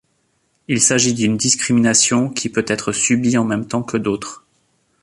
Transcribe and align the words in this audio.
Il 0.67 0.81
s'agit 0.81 1.13
d'une 1.13 1.37
discrimination 1.37 2.27
qui 2.31 2.49
peut 2.49 2.65
être 2.67 2.91
subie 2.91 3.37
en 3.37 3.45
même 3.45 3.67
temps 3.67 3.83
que 3.83 3.97
d'autres. 3.97 4.43